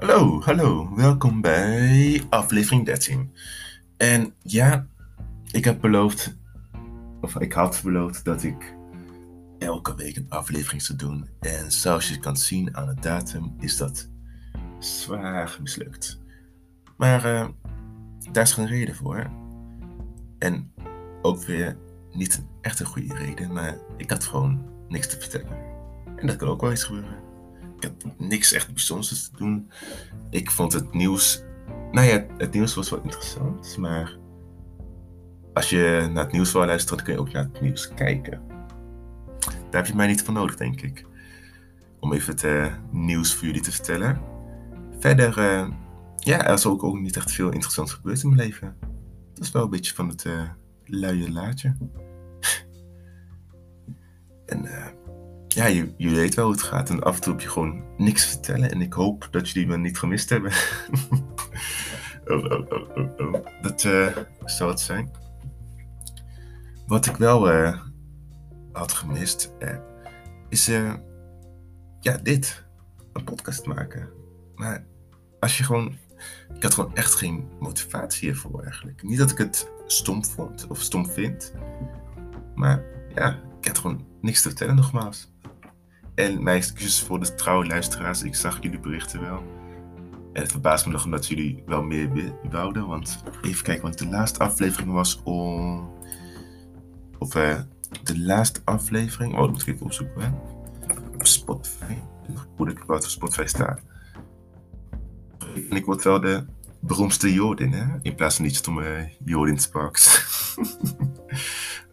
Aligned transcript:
Hallo, 0.00 0.40
hallo. 0.40 0.94
Welkom 0.94 1.40
bij 1.40 2.22
aflevering 2.28 2.84
13. 2.84 3.32
En 3.96 4.34
ja, 4.42 4.86
ik 5.50 5.64
heb 5.64 5.80
beloofd, 5.80 6.36
of 7.20 7.36
ik 7.36 7.52
had 7.52 7.80
beloofd 7.84 8.24
dat 8.24 8.42
ik 8.42 8.74
elke 9.58 9.94
week 9.94 10.16
een 10.16 10.26
aflevering 10.28 10.82
zou 10.82 10.98
doen. 10.98 11.28
En 11.40 11.72
zoals 11.72 12.08
je 12.08 12.18
kan 12.18 12.36
zien 12.36 12.76
aan 12.76 12.88
het 12.88 13.02
datum 13.02 13.54
is 13.58 13.76
dat 13.76 14.08
zwaar 14.78 15.58
mislukt. 15.60 16.20
Maar 16.96 17.26
uh, 17.26 17.48
daar 18.32 18.44
is 18.44 18.52
geen 18.52 18.66
reden 18.66 18.94
voor. 18.94 19.30
En 20.38 20.72
ook 21.22 21.44
weer 21.44 21.76
niet 22.12 22.44
echt 22.60 22.80
een 22.80 22.86
goede 22.86 23.14
reden, 23.14 23.52
maar 23.52 23.76
ik 23.96 24.10
had 24.10 24.24
gewoon 24.24 24.62
niks 24.88 25.08
te 25.08 25.20
vertellen. 25.20 25.56
En 26.16 26.26
dat 26.26 26.36
kan 26.36 26.48
ook 26.48 26.60
wel 26.60 26.70
eens 26.70 26.84
gebeuren. 26.84 27.29
Ik 27.80 27.90
had 28.02 28.18
niks 28.18 28.52
echt 28.52 28.72
bijzonders 28.72 29.28
te 29.28 29.36
doen. 29.36 29.70
Ik 30.30 30.50
vond 30.50 30.72
het 30.72 30.92
nieuws. 30.94 31.42
Nou 31.92 32.06
ja, 32.06 32.26
het 32.38 32.52
nieuws 32.52 32.74
was 32.74 32.90
wel 32.90 33.02
interessant, 33.02 33.76
maar 33.76 34.18
als 35.52 35.70
je 35.70 36.08
naar 36.12 36.24
het 36.24 36.32
nieuws 36.32 36.52
wil 36.52 36.64
luisteren, 36.64 37.04
kun 37.04 37.12
je 37.12 37.20
ook 37.20 37.32
naar 37.32 37.42
het 37.52 37.60
nieuws 37.60 37.94
kijken. 37.94 38.42
Daar 39.40 39.80
heb 39.82 39.86
je 39.86 39.94
mij 39.94 40.06
niet 40.06 40.22
voor 40.22 40.34
nodig, 40.34 40.56
denk 40.56 40.80
ik. 40.80 41.06
Om 42.00 42.12
even 42.12 42.32
het 42.32 42.42
uh, 42.42 42.74
nieuws 42.90 43.34
voor 43.34 43.46
jullie 43.46 43.62
te 43.62 43.72
vertellen. 43.72 44.20
Verder, 44.98 45.38
uh, 45.38 45.68
ja, 46.16 46.46
er 46.46 46.52
is 46.52 46.66
ook, 46.66 46.82
ook 46.82 46.98
niet 46.98 47.16
echt 47.16 47.32
veel 47.32 47.50
interessants 47.50 47.92
gebeurd 47.92 48.22
in 48.22 48.28
mijn 48.28 48.40
leven. 48.40 48.76
Dat 49.34 49.44
is 49.44 49.50
wel 49.50 49.62
een 49.62 49.70
beetje 49.70 49.94
van 49.94 50.08
het 50.08 50.24
uh, 50.24 50.42
luie 50.84 51.32
laadje. 51.32 51.76
en 54.46 54.89
ja, 55.60 55.66
je, 55.96 56.10
weet 56.10 56.34
wel 56.34 56.44
hoe 56.44 56.54
het 56.54 56.62
gaat. 56.62 56.90
En 56.90 57.02
af 57.02 57.14
en 57.14 57.20
toe 57.20 57.32
heb 57.32 57.42
je 57.42 57.48
gewoon 57.48 57.82
niks 57.96 58.26
vertellen. 58.26 58.70
En 58.70 58.80
ik 58.80 58.92
hoop 58.92 59.28
dat 59.30 59.50
jullie 59.50 59.68
me 59.68 59.76
niet 59.76 59.98
gemist 59.98 60.28
hebben. 60.28 60.52
oh, 62.24 62.44
oh, 62.44 62.70
oh. 63.16 63.46
Dat 63.62 63.80
zou 64.44 64.70
het 64.70 64.80
zijn. 64.80 65.10
Wat 66.86 67.06
ik 67.06 67.16
wel 67.16 67.48
had 68.72 68.92
gemist, 68.92 69.52
eh, 69.58 69.76
is 70.48 70.66
ja, 72.00 72.16
dit. 72.22 72.64
Een 73.12 73.24
podcast 73.24 73.66
maken. 73.66 74.08
Maar 74.54 74.84
als 75.40 75.58
je 75.58 75.64
gewoon. 75.64 75.96
Ik 76.54 76.62
had 76.62 76.74
gewoon 76.74 76.94
echt 76.94 77.14
geen 77.14 77.48
motivatie 77.60 78.28
hiervoor 78.28 78.62
eigenlijk. 78.62 79.02
Niet 79.02 79.18
dat 79.18 79.30
ik 79.30 79.38
het 79.38 79.70
stom 79.86 80.24
vond 80.24 80.66
of 80.66 80.80
stom 80.80 81.06
vind. 81.06 81.54
Maar 82.54 82.84
ja, 83.14 83.40
ik 83.60 83.66
had 83.66 83.78
gewoon 83.78 84.06
niks 84.20 84.42
te 84.42 84.48
vertellen 84.48 84.74
nogmaals. 84.74 85.29
En 86.20 86.42
mijn 86.42 86.56
excuses 86.56 87.00
voor 87.00 87.20
de 87.20 87.34
trouwe 87.34 87.66
luisteraars. 87.66 88.22
Ik 88.22 88.34
zag 88.34 88.62
jullie 88.62 88.80
berichten 88.80 89.20
wel. 89.20 89.42
En 90.32 90.42
het 90.42 90.50
verbaast 90.50 90.86
me 90.86 90.92
nog 90.92 91.04
omdat 91.04 91.26
jullie 91.26 91.62
wel 91.66 91.82
meer 91.82 92.34
wouden. 92.50 92.86
Want 92.86 93.22
even 93.42 93.64
kijken, 93.64 93.82
want 93.82 93.98
de 93.98 94.06
laatste 94.06 94.38
aflevering 94.38 94.92
was 94.92 95.20
om. 95.24 95.88
Of 97.18 97.34
uh, 97.34 97.58
de 98.02 98.18
laatste 98.18 98.60
aflevering. 98.64 99.32
Oh, 99.32 99.40
dat 99.40 99.50
moet 99.50 99.62
ik 99.62 99.74
even 99.74 99.86
opzoeken. 99.86 100.40
Op 101.14 101.26
Spotify. 101.26 101.94
Hoe 102.56 102.70
ik 102.70 102.78
wat 102.78 103.04
op 103.04 103.10
Spotify 103.10 103.46
staat. 103.46 103.80
En 105.70 105.76
ik 105.76 105.84
word 105.84 106.04
wel 106.04 106.20
de 106.20 106.44
beroemdste 106.80 107.32
Jodin, 107.32 107.72
hè? 107.72 107.86
In 108.02 108.14
plaats 108.14 108.36
van 108.36 108.44
niet 108.44 108.56
stomme 108.56 109.10
Jodin 109.24 109.58
Sparks. 109.58 110.06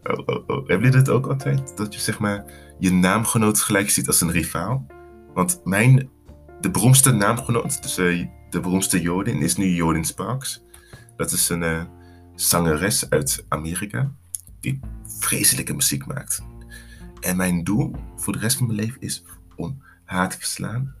oh, 0.04 0.18
oh, 0.26 0.36
oh. 0.46 0.68
Hebben 0.68 0.86
jullie 0.86 0.90
dat 0.90 1.08
ook 1.08 1.26
altijd? 1.26 1.76
Dat 1.76 1.94
je 1.94 2.00
zeg 2.00 2.18
maar 2.18 2.44
je 2.78 2.92
naamgenoot 2.92 3.60
gelijk 3.60 3.90
ziet 3.90 4.06
als 4.06 4.20
een 4.20 4.30
rivaal? 4.30 4.86
Want 5.34 5.60
mijn, 5.64 6.10
de 6.60 6.70
beroemdste 6.70 7.12
naamgenoot, 7.12 7.82
dus 7.82 7.98
uh, 7.98 8.26
de 8.50 8.60
beroemdste 8.60 9.00
Jodin, 9.00 9.42
is 9.42 9.56
nu 9.56 9.66
Jodin 9.66 10.04
Sparks. 10.04 10.64
Dat 11.16 11.32
is 11.32 11.48
een 11.48 11.62
uh, 11.62 11.82
zangeres 12.34 13.10
uit 13.10 13.44
Amerika. 13.48 14.12
Die 14.60 14.80
vreselijke 15.04 15.74
muziek 15.74 16.06
maakt. 16.06 16.42
En 17.20 17.36
mijn 17.36 17.64
doel 17.64 17.94
voor 18.16 18.32
de 18.32 18.38
rest 18.38 18.56
van 18.56 18.66
mijn 18.66 18.78
leven 18.78 19.00
is 19.00 19.24
om 19.56 19.82
haar 20.04 20.28
te 20.28 20.38
verslaan 20.38 20.94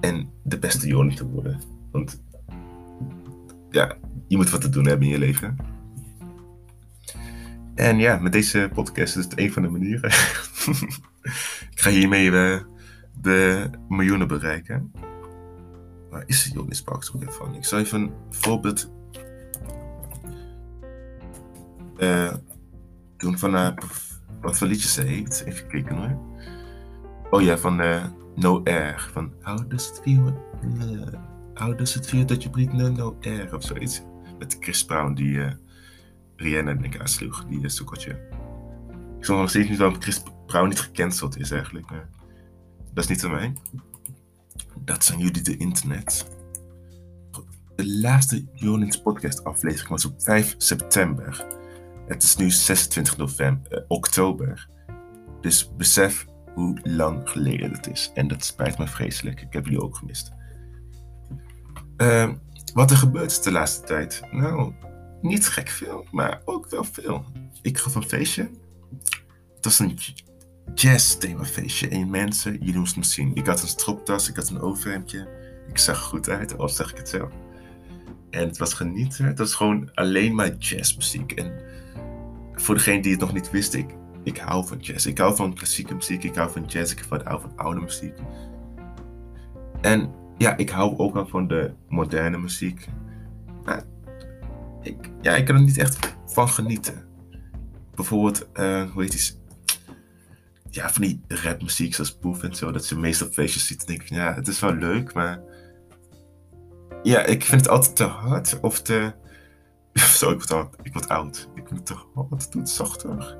en 0.00 0.30
de 0.42 0.58
beste 0.58 0.86
Joni 0.86 1.14
te 1.14 1.26
worden. 1.26 1.60
Want 1.90 2.22
ja, 3.70 3.96
je 4.26 4.36
moet 4.36 4.50
wat 4.50 4.60
te 4.60 4.68
doen 4.68 4.86
hebben 4.86 5.06
in 5.06 5.12
je 5.12 5.18
leven. 5.18 5.56
En 7.74 7.98
ja, 7.98 8.18
met 8.18 8.32
deze 8.32 8.70
podcast 8.74 9.16
is 9.16 9.24
het 9.24 9.38
een 9.38 9.52
van 9.52 9.62
de 9.62 9.68
manieren. 9.68 10.10
ik 11.72 11.80
ga 11.80 11.90
hiermee 11.90 12.30
uh, 12.30 12.60
de 13.20 13.70
miljoenen 13.88 14.28
bereiken. 14.28 14.92
Waar 16.10 16.22
is 16.26 16.50
Johnny 16.54 16.74
Sparks 16.74 17.12
ook 17.14 17.32
van? 17.32 17.54
Ik 17.54 17.64
zal 17.64 17.78
even 17.78 18.00
een 18.00 18.12
voorbeeld 18.30 18.90
uh, 21.98 22.34
doen 23.16 23.38
van 23.38 23.54
uh, 23.54 23.68
wat 24.40 24.58
voor 24.58 24.66
liedjes 24.66 24.92
ze 24.92 25.02
heeft. 25.02 25.44
Even 25.44 25.66
kijken 25.66 25.96
hoor. 25.96 26.18
Oh 27.30 27.42
ja, 27.42 27.58
van 27.58 27.76
No 28.34 28.62
Air. 28.64 29.08
Van 29.12 29.32
How 29.42 29.70
does 29.70 29.90
it 29.90 30.00
feel? 30.02 30.46
How 31.54 31.78
does 31.78 31.96
it 31.96 32.06
feel 32.06 32.26
dat 32.26 32.42
je 32.42 32.50
breathe 32.50 32.90
no, 32.90 33.16
air 33.20 33.54
of 33.54 33.64
zoiets. 33.64 34.02
Met 34.38 34.56
Chris 34.60 34.84
Brown 34.84 35.14
die 35.14 35.56
Rihanna 36.36 36.70
in 36.70 36.84
elkaar 36.84 37.08
sloeg, 37.08 37.44
die 37.44 37.68
soekeltje. 37.68 38.10
Ik 39.18 39.24
zal 39.24 39.38
nog 39.38 39.50
steeds 39.50 39.68
niet 39.68 39.78
waarom 39.78 40.00
Chris 40.00 40.22
Brown 40.48 40.68
niet 40.68 40.80
gecanceld 40.80 41.38
is 41.38 41.50
eigenlijk. 41.50 41.88
Dat 42.94 43.04
is 43.04 43.06
niet 43.06 43.24
aan 43.24 43.30
mij. 43.30 43.52
Dat 44.84 45.04
zijn 45.04 45.18
jullie 45.18 45.42
de 45.42 45.56
internet. 45.56 46.26
De 47.76 47.88
laatste 47.88 48.44
Jonings 48.54 49.02
podcast 49.02 49.44
aflevering 49.44 49.88
was 49.88 50.04
op 50.04 50.22
5 50.22 50.54
september. 50.58 51.46
Het 52.06 52.22
is 52.22 52.36
nu 52.36 52.50
26 52.50 53.16
november, 53.16 53.72
eh, 53.72 53.84
oktober. 53.88 54.68
Dus 55.40 55.76
besef 55.76 56.26
hoe 56.54 56.80
lang 56.82 57.30
geleden 57.30 57.72
het 57.72 57.86
is. 57.86 58.10
En 58.14 58.28
dat 58.28 58.44
spijt 58.44 58.78
me 58.78 58.86
vreselijk. 58.86 59.40
Ik 59.40 59.52
heb 59.52 59.64
jullie 59.64 59.82
ook 59.82 59.96
gemist. 59.96 60.32
Uh, 61.96 62.32
wat 62.74 62.90
er 62.90 62.96
gebeurt 62.96 63.30
is 63.30 63.42
de 63.42 63.50
laatste 63.50 63.86
tijd? 63.86 64.22
Nou, 64.30 64.72
niet 65.22 65.48
gek 65.48 65.68
veel, 65.68 66.06
maar 66.10 66.42
ook 66.44 66.70
wel 66.70 66.84
veel. 66.84 67.24
Ik 67.62 67.78
gaf 67.78 67.94
een 67.94 68.08
feestje. 68.08 68.50
Het 69.54 69.64
was 69.64 69.78
een 69.78 69.98
jazz 70.74 71.16
themafeestje. 71.16 71.88
En 71.88 72.10
mensen, 72.10 72.52
jullie 72.52 72.78
moesten 72.78 73.00
me 73.00 73.06
zien. 73.06 73.34
Ik 73.34 73.46
had 73.46 73.62
een 73.62 73.68
stropdas, 73.68 74.28
ik 74.28 74.36
had 74.36 74.48
een 74.48 74.60
overhemdje. 74.60 75.28
Ik 75.68 75.78
zag 75.78 75.96
er 75.96 76.02
goed 76.02 76.28
uit, 76.28 76.58
al 76.58 76.68
zeg 76.68 76.90
ik 76.90 76.96
het 76.96 77.08
zelf. 77.08 77.32
En 78.30 78.46
het 78.46 78.58
was 78.58 78.74
genieten. 78.74 79.24
Het 79.24 79.38
was 79.38 79.54
gewoon 79.54 79.90
alleen 79.94 80.34
maar 80.34 80.56
jazzmuziek. 80.56 81.32
En 81.32 81.52
voor 82.52 82.74
degene 82.74 83.02
die 83.02 83.12
het 83.12 83.20
nog 83.20 83.32
niet 83.32 83.50
wist, 83.50 83.74
ik, 83.74 83.94
ik 84.22 84.38
hou 84.38 84.66
van 84.66 84.78
jazz. 84.78 85.06
Ik 85.06 85.18
hou 85.18 85.36
van 85.36 85.54
klassieke 85.54 85.94
muziek, 85.94 86.24
ik 86.24 86.34
hou 86.34 86.50
van 86.50 86.64
jazz, 86.64 86.92
ik 86.92 87.04
hou 87.08 87.40
van 87.40 87.52
oude 87.56 87.80
muziek. 87.80 88.14
En 89.80 90.12
ja, 90.38 90.56
ik 90.56 90.70
hou 90.70 90.98
ook 90.98 91.14
wel 91.14 91.26
van 91.26 91.48
de 91.48 91.72
moderne 91.88 92.38
muziek. 92.38 92.88
Maar 93.64 93.84
ik, 94.82 95.10
ja, 95.20 95.36
ik 95.36 95.44
kan 95.44 95.54
er 95.54 95.62
niet 95.62 95.78
echt 95.78 96.16
van 96.26 96.48
genieten. 96.48 97.06
Bijvoorbeeld, 97.94 98.48
uh, 98.54 98.90
hoe 98.90 99.02
heet 99.02 99.12
die? 99.12 99.37
Ja, 100.78 100.90
van 100.90 101.02
die 101.02 101.20
rapmuziek 101.28 101.94
zoals 101.94 102.18
Boef 102.18 102.42
en 102.42 102.54
zo. 102.54 102.70
Dat 102.70 102.84
ze 102.84 102.98
meestal 102.98 103.28
feestjes 103.28 103.66
ziet. 103.66 103.86
denk 103.86 104.02
ik, 104.02 104.08
ja, 104.08 104.34
het 104.34 104.48
is 104.48 104.60
wel 104.60 104.74
leuk, 104.74 105.14
maar... 105.14 105.40
Ja, 107.02 107.24
ik 107.24 107.44
vind 107.44 107.60
het 107.60 107.70
altijd 107.70 107.96
te 107.96 108.04
hard 108.04 108.60
of 108.60 108.82
te 108.82 109.14
Zo, 110.18 110.30
ik 110.30 110.42
word, 110.42 110.74
ik 110.82 111.06
oud. 111.06 111.48
Ik 111.54 111.66
vind 111.68 111.78
het 111.78 111.86
te 111.86 111.96
hard, 112.14 112.52
doe 112.52 112.60
het 112.60 112.70
zachter. 112.70 113.36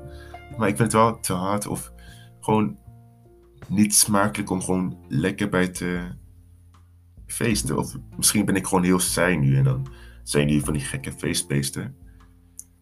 Maar 0.59 0.69
ik 0.69 0.77
vind 0.77 0.93
het 0.93 0.93
wel 0.93 1.21
te 1.21 1.33
hard 1.33 1.67
of 1.67 1.93
gewoon 2.41 2.79
niet 3.67 3.95
smakelijk 3.95 4.51
om 4.51 4.63
gewoon 4.63 4.99
lekker 5.09 5.49
bij 5.49 5.69
te 5.69 6.01
feesten. 7.27 7.79
Of 7.79 7.97
misschien 8.17 8.45
ben 8.45 8.57
ik 8.57 8.67
gewoon 8.67 8.85
heel 8.85 9.01
saai 9.01 9.37
nu 9.37 9.57
en 9.57 9.65
dan 9.65 9.87
zijn 10.23 10.47
jullie 10.47 10.65
van 10.65 10.73
die 10.73 10.83
gekke 10.83 11.13
feestbeesten. 11.13 11.97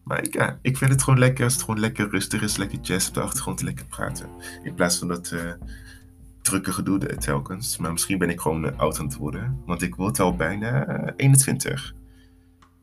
Maar 0.07 0.23
ik, 0.23 0.33
ja, 0.33 0.59
ik 0.61 0.77
vind 0.77 0.91
het 0.91 1.03
gewoon 1.03 1.19
lekker 1.19 1.43
als 1.43 1.53
het 1.53 1.63
gewoon 1.63 1.79
lekker 1.79 2.09
rustig 2.09 2.41
is, 2.41 2.57
lekker 2.57 2.79
jazz 2.79 3.07
op 3.07 3.13
de 3.13 3.21
achtergrond, 3.21 3.61
lekker 3.61 3.85
praten. 3.85 4.29
In 4.63 4.73
plaats 4.73 4.97
van 4.97 5.07
dat 5.07 5.31
uh, 5.31 5.51
drukke 6.41 6.71
gedoe 6.71 7.15
telkens. 7.15 7.77
Maar 7.77 7.91
misschien 7.91 8.17
ben 8.17 8.29
ik 8.29 8.39
gewoon 8.39 8.65
uh, 8.65 8.77
oud 8.77 8.99
aan 8.99 9.05
het 9.05 9.15
worden, 9.15 9.61
want 9.65 9.81
ik 9.81 9.95
word 9.95 10.19
al 10.19 10.35
bijna 10.35 10.99
uh, 11.01 11.11
21. 11.15 11.93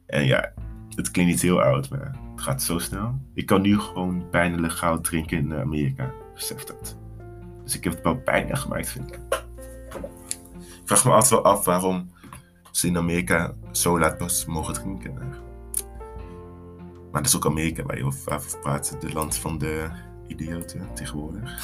En 0.06 0.26
ja, 0.26 0.52
het 0.94 1.10
klinkt 1.10 1.32
niet 1.32 1.42
heel 1.42 1.62
oud, 1.62 1.90
maar 1.90 2.16
het 2.32 2.42
gaat 2.42 2.62
zo 2.62 2.78
snel. 2.78 3.20
Ik 3.34 3.46
kan 3.46 3.62
nu 3.62 3.78
gewoon 3.78 4.30
bijna 4.30 4.60
legaal 4.60 5.00
drinken 5.00 5.38
in 5.38 5.54
Amerika. 5.54 6.12
Besef 6.34 6.64
dat. 6.64 6.96
Dus 7.62 7.76
ik 7.76 7.84
heb 7.84 7.92
het 7.92 8.02
wel 8.02 8.22
bijna 8.24 8.54
gemaakt, 8.54 8.90
vind 8.90 9.08
ik. 9.08 9.18
Ik 10.58 10.90
vraag 10.90 11.04
me 11.04 11.10
altijd 11.10 11.30
wel 11.30 11.44
af 11.44 11.64
waarom 11.64 12.10
ze 12.70 12.86
in 12.86 12.96
Amerika 12.96 13.54
zo 13.72 13.98
laat 13.98 14.18
pas 14.18 14.46
mogen 14.46 14.74
drinken. 14.74 15.52
Maar 17.14 17.22
dat 17.22 17.32
is 17.32 17.36
ook 17.36 17.46
Amerika 17.46 17.82
waar 17.82 17.96
je 17.96 18.04
over 18.04 18.40
praat. 18.62 18.96
De 19.00 19.12
land 19.12 19.36
van 19.36 19.58
de 19.58 19.88
idioten 20.26 20.88
tegenwoordig. 20.94 21.52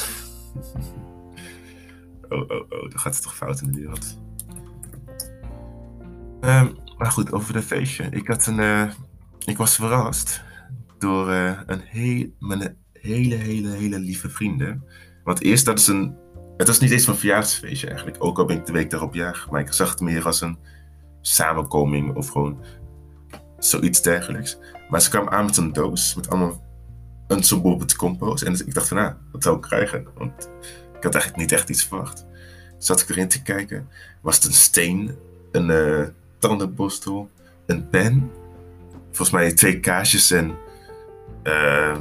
oh, 2.28 2.40
oh, 2.40 2.50
oh, 2.50 2.68
dan 2.68 2.98
gaat 2.98 3.14
het 3.14 3.22
toch 3.22 3.36
fout 3.36 3.60
in 3.60 3.72
de 3.72 3.78
wereld. 3.78 4.18
Ehm, 6.40 6.72
maar 6.98 7.10
goed, 7.10 7.32
over 7.32 7.52
de 7.52 7.62
feestje. 7.62 8.08
Ik, 8.10 8.26
had 8.26 8.46
een, 8.46 8.60
eh, 8.60 8.90
ik 9.44 9.56
was 9.56 9.74
verrast 9.74 10.42
door 10.98 11.30
eh, 11.30 11.60
een, 11.66 12.34
mijn 12.38 12.76
hele, 12.92 13.34
hele, 13.34 13.68
hele 13.68 13.98
lieve 13.98 14.30
vrienden. 14.30 14.84
Want 15.24 15.42
eerst, 15.42 15.64
dat 15.64 15.78
is 15.78 15.86
een... 15.86 16.16
Het 16.56 16.66
was 16.66 16.80
niet 16.80 16.90
eens 16.90 17.06
een 17.06 17.16
verjaarsfeestje 17.16 17.86
eigenlijk. 17.86 18.24
Ook 18.24 18.38
al 18.38 18.44
ben 18.44 18.56
ik 18.56 18.66
de 18.66 18.72
week 18.72 18.90
daarop 18.90 19.14
jarig. 19.14 19.50
Maar 19.50 19.60
ik 19.60 19.72
zag 19.72 19.90
het 19.90 20.00
meer 20.00 20.26
als 20.26 20.40
een 20.40 20.58
samenkoming 21.20 22.16
of 22.16 22.28
gewoon 22.28 22.64
zoiets 23.58 24.02
dergelijks. 24.02 24.58
Maar 24.90 25.00
ze 25.00 25.10
kwam 25.10 25.28
aan 25.28 25.44
met 25.44 25.56
een 25.56 25.72
doos 25.72 26.14
met 26.14 26.30
allemaal 26.30 26.68
een 27.26 27.78
met 27.78 27.96
compost. 27.96 28.42
En 28.42 28.52
ik 28.52 28.74
dacht 28.74 28.88
van, 28.88 28.96
nou, 28.96 29.12
wat 29.32 29.42
zou 29.42 29.56
ik 29.56 29.62
krijgen? 29.62 30.06
Want 30.14 30.48
ik 30.96 31.02
had 31.02 31.14
eigenlijk 31.14 31.36
niet 31.36 31.52
echt 31.52 31.68
iets 31.68 31.84
verwacht. 31.84 32.26
Zat 32.78 33.00
ik 33.00 33.08
erin 33.08 33.28
te 33.28 33.42
kijken. 33.42 33.88
Was 34.20 34.36
het 34.36 34.44
een 34.44 34.52
steen, 34.52 35.16
een 35.52 35.68
uh, 35.68 36.06
tandenborstel, 36.38 37.30
een 37.66 37.88
pen. 37.88 38.30
Volgens 39.06 39.30
mij 39.30 39.52
twee 39.52 39.80
kaasjes 39.80 40.30
en... 40.30 40.54
Uh, 41.44 41.96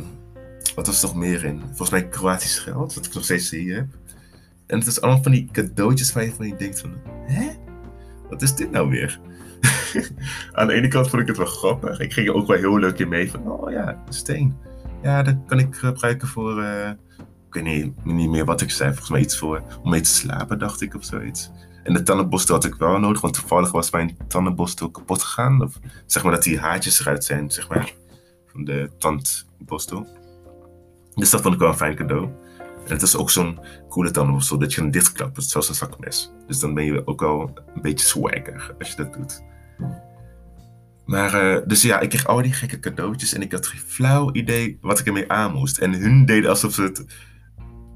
wat 0.76 0.88
was 0.88 1.02
er 1.02 1.08
nog 1.08 1.18
meer 1.18 1.44
in? 1.46 1.62
Volgens 1.66 1.90
mij 1.90 2.08
Kroatisch 2.08 2.60
geld, 2.60 2.94
wat 2.94 3.06
ik 3.06 3.14
nog 3.14 3.24
steeds 3.24 3.50
hier 3.50 3.76
heb. 3.76 3.88
En 4.66 4.80
het 4.80 4.88
is 4.88 5.02
allemaal 5.02 5.24
van 5.24 5.32
die 5.32 5.50
cadeautjes 5.52 6.14
waar 6.14 6.24
je 6.24 6.34
van 6.34 6.48
je 6.48 6.56
denkt 6.56 6.80
van... 6.80 6.94
Hè? 7.26 7.50
Wat 8.30 8.42
is 8.42 8.56
dit 8.56 8.72
nou 8.72 8.90
weer? 8.90 9.20
Aan 10.54 10.68
de 10.68 10.74
ene 10.74 10.88
kant 10.88 11.10
vond 11.10 11.22
ik 11.22 11.28
het 11.28 11.38
wel 11.38 11.46
grappig. 11.46 12.00
Ik 12.00 12.14
ging 12.14 12.28
er 12.28 12.34
ook 12.34 12.48
wel 12.48 12.58
heel 12.58 12.80
leuk 12.80 13.00
in 13.00 13.10
mee 13.10 13.32
van... 13.32 13.52
Oh 13.52 13.72
ja, 13.72 13.90
een 13.90 14.14
steen. 14.14 14.58
Ja, 15.02 15.24
dat 15.24 15.36
kan 15.48 15.60
ik 15.60 15.76
gebruiken 15.76 16.28
voor... 16.28 16.62
Uh, 16.62 16.90
ik 17.48 17.54
weet 17.54 17.64
niet, 17.64 18.06
niet 18.06 18.30
meer 18.30 18.46
wat 18.46 18.62
ik 18.62 18.72
zei. 18.72 18.90
Volgens 18.90 19.10
mij 19.10 19.22
iets 19.22 19.38
voor... 19.38 19.62
Om 19.84 19.90
mee 19.90 20.02
te 20.02 20.10
slapen, 20.10 20.60
dacht 20.60 20.82
ik, 20.82 20.96
of 20.96 21.04
zoiets. 21.04 21.52
En 21.84 21.94
de 21.94 22.04
tandenborstel 22.04 22.56
had 22.56 22.66
ik 22.66 22.76
wel 22.76 23.00
nodig, 23.00 23.22
want 23.22 23.34
toevallig 23.34 23.72
was 23.72 23.92
mijn 23.92 24.18
tandenborstel 24.28 24.90
kapot 24.90 25.24
gegaan. 25.24 25.64
Of 25.64 25.80
zeg 26.06 26.24
maar 26.24 26.32
dat 26.32 26.44
die 26.44 26.60
haartjes 26.60 27.00
eruit 27.00 27.24
zijn, 27.24 27.52
zeg 27.52 27.70
maar, 27.70 27.94
van 28.46 28.64
de 28.64 28.90
tandborstel. 28.98 30.08
Dus 31.16 31.30
dat 31.30 31.42
vond 31.42 31.54
ik 31.54 31.60
wel 31.60 31.70
een 31.70 31.76
fijn 31.76 31.96
cadeau. 31.96 32.30
En 32.86 32.96
het 32.96 33.02
is 33.02 33.16
ook 33.16 33.30
zo'n 33.30 33.60
coole 33.90 34.12
tandenborstel 34.12 34.58
dat 34.58 34.74
je 34.74 34.82
kan 34.82 34.92
dichtklappen, 34.92 35.44
zoals 35.44 35.70
een 35.70 35.76
zakmes. 35.76 36.32
Dus 36.48 36.60
dan 36.60 36.74
ben 36.74 36.84
je 36.84 37.08
ook 37.08 37.20
wel 37.20 37.52
een 37.76 37.82
beetje 37.82 38.06
swagger 38.06 38.76
als 38.80 38.90
je 38.90 38.96
dat 38.96 39.14
doet. 39.14 39.44
Maar, 41.10 41.44
uh, 41.44 41.58
dus 41.66 41.82
ja, 41.82 42.00
ik 42.00 42.10
kreeg 42.10 42.28
al 42.28 42.42
die 42.42 42.54
gekke 42.54 42.80
cadeautjes 42.80 43.34
en 43.34 43.42
ik 43.42 43.52
had 43.52 43.68
geen 43.68 43.80
flauw 43.80 44.34
idee 44.34 44.78
wat 44.82 45.00
ik 45.00 45.06
ermee 45.06 45.32
aan 45.32 45.54
moest. 45.54 45.78
En 45.78 45.94
hun 45.94 46.26
deden 46.26 46.50
alsof 46.50 46.76
het 46.76 47.06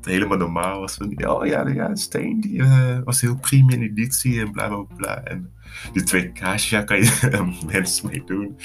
helemaal 0.01 0.37
normaal 0.37 0.79
was. 0.79 0.95
Van, 0.95 1.27
oh 1.27 1.45
ja, 1.45 1.67
ja, 1.67 1.95
Steen 1.95 2.41
die, 2.41 2.53
uh, 2.53 2.97
was 3.03 3.21
heel 3.21 3.35
premium 3.35 3.81
editie 3.81 4.39
en 4.39 4.51
bla 4.51 4.67
bla 4.67 4.95
bla. 4.95 5.23
En 5.23 5.53
die 5.93 6.03
twee 6.03 6.31
kaasjes, 6.31 6.69
ja, 6.69 6.83
kan 6.83 6.97
je 6.97 7.53
mensen 7.71 8.09
mee 8.09 8.23
doen. 8.25 8.57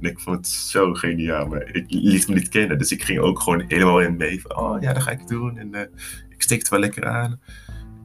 En 0.00 0.10
ik 0.10 0.18
vond 0.18 0.36
het 0.36 0.48
zo 0.48 0.94
geniaal, 0.94 1.46
maar 1.46 1.74
ik 1.74 1.84
liet 1.88 2.28
me 2.28 2.34
niet 2.34 2.48
kennen. 2.48 2.78
Dus 2.78 2.92
ik 2.92 3.02
ging 3.02 3.18
ook 3.18 3.40
gewoon 3.40 3.64
helemaal 3.68 4.00
in 4.00 4.16
mee. 4.16 4.40
Van, 4.40 4.56
oh 4.56 4.80
ja, 4.82 4.92
dat 4.92 5.02
ga 5.02 5.10
ik 5.10 5.28
doen. 5.28 5.58
En 5.58 5.68
uh, 5.74 5.80
ik 6.28 6.42
steek 6.42 6.58
het 6.58 6.68
wel 6.68 6.80
lekker 6.80 7.04
aan. 7.06 7.40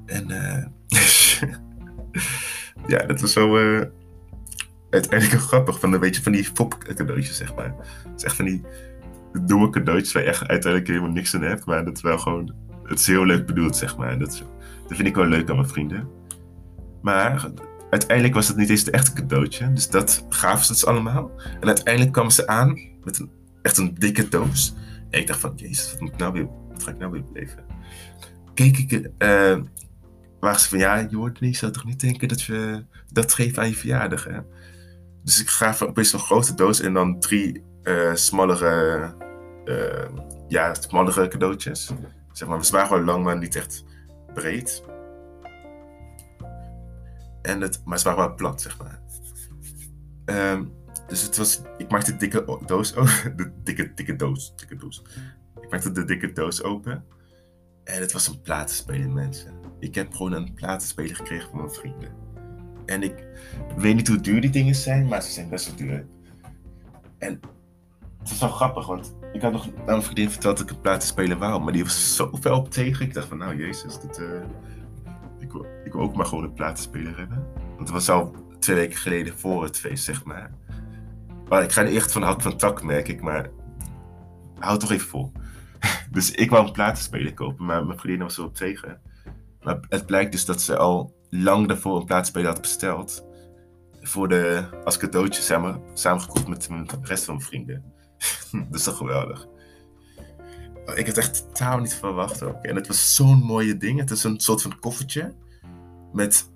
En 0.05 0.27
ja, 2.87 3.05
dat 3.05 3.21
was 3.21 3.33
zo 3.33 3.49
uiteindelijk 4.91 5.41
grappig. 5.41 5.79
Van, 5.79 5.99
weet 5.99 6.15
je, 6.15 6.21
van 6.21 6.31
die 6.31 6.43
fop 6.43 6.77
cadeautjes, 6.77 7.37
zeg 7.37 7.55
maar. 7.55 7.75
Het 8.03 8.17
is 8.17 8.23
echt 8.23 8.35
van 8.35 8.45
die 8.45 8.61
domme 9.45 9.69
cadeautjes 9.69 10.11
waar 10.11 10.23
je 10.23 10.29
echt 10.29 10.47
uiteindelijk 10.47 10.87
helemaal 10.87 11.11
niks 11.11 11.35
aan 11.35 11.41
hebt. 11.41 11.65
Maar 11.65 11.85
dat 11.85 11.95
is 11.95 12.01
wel 12.01 12.17
gewoon 12.17 12.53
het 12.91 12.99
is 12.99 13.07
heel 13.07 13.25
leuk 13.25 13.45
bedoeld, 13.45 13.77
zeg 13.77 13.97
maar. 13.97 14.19
Dat, 14.19 14.43
dat 14.87 14.97
vind 14.97 15.07
ik 15.07 15.15
wel 15.15 15.25
leuk 15.25 15.49
aan 15.49 15.55
mijn 15.55 15.67
vrienden. 15.67 16.09
Maar 17.01 17.51
uiteindelijk 17.89 18.33
was 18.35 18.47
het 18.47 18.57
niet 18.57 18.69
eens 18.69 18.83
de 18.83 18.91
echte 18.91 19.13
cadeautje. 19.13 19.73
Dus 19.73 19.89
dat 19.89 20.25
gaven 20.29 20.65
ze 20.65 20.71
dus 20.71 20.85
allemaal. 20.85 21.31
En 21.59 21.67
uiteindelijk 21.67 22.13
kwamen 22.13 22.31
ze 22.31 22.47
aan 22.47 22.79
met 23.03 23.19
een, 23.19 23.29
echt 23.61 23.77
een 23.77 23.95
dikke 23.97 24.29
doos. 24.29 24.75
En 25.09 25.19
ik 25.19 25.27
dacht 25.27 25.39
van, 25.39 25.53
jezus, 25.55 25.91
wat, 25.91 25.99
moet 26.01 26.11
ik 26.11 26.17
nou 26.17 26.33
weer, 26.33 26.47
wat 26.71 26.83
ga 26.83 26.91
ik 26.91 26.97
nou 26.97 27.11
weer 27.11 27.23
beleven? 27.23 27.63
Keek 28.53 28.77
ik, 28.77 28.91
uh, 28.91 29.57
ze 30.53 30.69
van, 30.69 30.79
ja, 30.79 31.07
je 31.39 31.53
zou 31.53 31.71
toch 31.71 31.85
niet 31.85 31.99
denken 31.99 32.27
dat 32.27 32.41
je 32.41 32.83
dat 33.11 33.33
geeft 33.33 33.57
aan 33.57 33.67
je 33.67 33.75
verjaardag, 33.75 34.23
hè? 34.23 34.39
Dus 35.23 35.41
ik 35.41 35.49
gaf 35.49 35.81
opeens 35.81 36.13
een 36.13 36.19
grote 36.19 36.55
doos 36.55 36.79
en 36.79 36.93
dan 36.93 37.19
drie 37.19 37.63
uh, 37.83 38.13
smallere, 38.15 39.15
uh, 39.65 40.19
ja, 40.47 40.73
smallere 40.73 41.27
cadeautjes. 41.27 41.91
Zeg 42.31 42.47
maar, 42.47 42.65
ze 42.65 42.71
waren 42.71 42.87
gewoon 42.87 43.03
lang, 43.03 43.23
maar 43.23 43.37
niet 43.37 43.55
echt 43.55 43.83
breed. 44.33 44.83
En 47.41 47.61
het, 47.61 47.81
maar 47.85 47.99
ze 47.99 48.03
waren 48.03 48.25
wel 48.25 48.35
plat, 48.35 48.61
zeg 48.61 48.77
maar. 48.77 48.99
Um, 50.25 50.73
dus 51.07 51.21
het 51.21 51.37
was, 51.37 51.61
ik 51.77 51.91
maakte 51.91 52.11
de 52.11 52.17
dikke 52.17 52.59
doos 52.65 52.95
open. 52.95 53.35
De 53.37 53.51
dikke, 53.63 53.93
dikke 53.93 54.15
doos. 54.15 54.53
Dikke 54.55 54.75
doos. 54.75 55.03
Ik 55.61 55.69
maakte 55.69 55.91
de 55.91 56.05
dikke 56.05 56.31
doos 56.31 56.63
open. 56.63 57.05
En 57.83 58.01
het 58.01 58.11
was 58.11 58.27
een 58.27 58.41
platenspeler, 58.41 59.09
mensen. 59.09 59.53
Ik 59.79 59.95
heb 59.95 60.13
gewoon 60.13 60.31
een 60.31 60.53
platenspeler 60.53 61.15
gekregen 61.15 61.49
van 61.49 61.57
mijn 61.57 61.71
vrienden. 61.71 62.30
En 62.85 63.03
ik 63.03 63.25
weet 63.77 63.95
niet 63.95 64.07
hoe 64.07 64.21
duur 64.21 64.41
die 64.41 64.49
dingen 64.49 64.75
zijn, 64.75 65.07
maar 65.07 65.21
ze 65.21 65.31
zijn 65.31 65.49
best 65.49 65.67
wel 65.67 65.75
duur. 65.75 66.05
En 67.17 67.39
het 68.19 68.31
is 68.31 68.39
wel 68.39 68.49
grappig, 68.49 68.87
want 68.87 69.15
ik 69.33 69.41
had 69.41 69.51
nog 69.51 69.67
aan 69.85 69.95
een 69.95 70.03
vriendin 70.03 70.29
verteld 70.29 70.57
dat 70.57 70.69
ik 70.69 70.75
een 70.75 70.81
platenspeler 70.81 71.37
wou, 71.37 71.61
maar 71.61 71.73
die 71.73 71.83
was 71.83 72.15
zo 72.15 72.37
fel 72.41 72.57
op 72.57 72.71
tegen. 72.71 73.05
Ik 73.05 73.13
dacht 73.13 73.27
van, 73.27 73.37
nou 73.37 73.57
jezus, 73.57 73.99
uh, 74.19 74.41
ik, 75.39 75.51
wil, 75.51 75.65
ik 75.83 75.95
ook 75.95 76.15
maar 76.15 76.25
gewoon 76.25 76.43
een 76.43 76.53
platenspeler 76.53 77.17
hebben. 77.17 77.47
Want 77.53 77.79
het 77.79 77.89
was 77.89 78.09
al 78.09 78.35
twee 78.59 78.75
weken 78.75 78.97
geleden 78.97 79.39
voor 79.39 79.63
het 79.63 79.77
feest, 79.77 80.03
zeg 80.03 80.23
maar. 80.23 80.51
Maar 81.49 81.63
ik 81.63 81.71
ga 81.71 81.81
er 81.81 81.95
echt 81.95 82.11
van 82.11 82.21
hout 82.21 82.41
van 82.41 82.57
tak, 82.57 82.83
merk 82.83 83.07
ik, 83.07 83.21
maar 83.21 83.49
houd 84.59 84.79
toch 84.79 84.91
even 84.91 85.07
vol. 85.07 85.31
dus 86.11 86.31
ik 86.31 86.49
wou 86.49 86.65
een 86.65 86.71
platenspeler 86.71 87.33
kopen, 87.33 87.65
maar 87.65 87.85
mijn 87.85 87.99
vriendin 87.99 88.23
was 88.23 88.37
er 88.37 88.43
op 88.43 88.55
tegen. 88.55 89.01
Maar 89.61 89.79
het 89.89 90.05
blijkt 90.05 90.31
dus 90.31 90.45
dat 90.45 90.61
ze 90.61 90.77
al 90.77 91.13
lang 91.31 91.67
daarvoor 91.67 91.99
een 91.99 92.05
platenspeler 92.05 92.47
had 92.47 92.61
besteld. 92.61 93.25
Voor 94.01 94.27
de, 94.27 94.69
als 94.83 94.97
cadeautje 94.97 95.41
samen, 95.41 95.81
samengekocht 95.93 96.47
met, 96.47 96.67
de 96.69 96.97
rest 97.01 97.23
van 97.23 97.35
mijn 97.35 97.47
vrienden. 97.47 97.83
dat 98.69 98.79
is 98.79 98.83
toch 98.83 98.97
geweldig. 98.97 99.47
Oh, 100.85 100.97
ik 100.97 101.07
had 101.07 101.17
echt 101.17 101.45
totaal 101.47 101.79
niet 101.79 101.93
verwacht 101.93 102.43
ook. 102.43 102.63
En 102.63 102.75
het 102.75 102.87
was 102.87 103.15
zo'n 103.15 103.43
mooie 103.43 103.77
ding. 103.77 103.99
Het 103.99 104.11
is 104.11 104.23
een 104.23 104.39
soort 104.39 104.61
van 104.61 104.79
koffertje. 104.79 105.35
Met 106.13 106.49